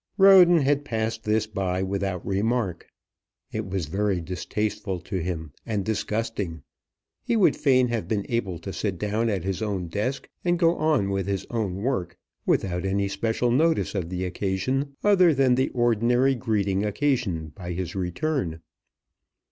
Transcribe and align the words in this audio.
Roden 0.17 0.57
had 0.61 0.83
passed 0.83 1.25
this 1.25 1.45
by 1.45 1.83
without 1.83 2.25
remark. 2.25 2.87
It 3.51 3.67
was 3.67 3.85
very 3.85 4.19
distasteful 4.19 4.99
to 5.01 5.21
him, 5.21 5.53
and 5.63 5.85
disgusting. 5.85 6.63
He 7.21 7.35
would 7.37 7.55
fain 7.55 7.89
have 7.89 8.07
been 8.07 8.25
able 8.27 8.57
to 8.61 8.73
sit 8.73 8.97
down 8.97 9.29
at 9.29 9.43
his 9.43 9.61
own 9.61 9.89
desk, 9.89 10.27
and 10.43 10.57
go 10.57 10.75
on 10.75 11.11
with 11.11 11.27
his 11.27 11.45
own 11.51 11.75
work, 11.75 12.17
without 12.47 12.83
any 12.83 13.07
special 13.09 13.51
notice 13.51 13.93
of 13.93 14.09
the 14.09 14.25
occasion, 14.25 14.95
other 15.03 15.35
than 15.35 15.53
the 15.53 15.69
ordinary 15.69 16.33
greeting 16.33 16.83
occasioned 16.83 17.53
by 17.53 17.73
his 17.73 17.93
return. 17.93 18.59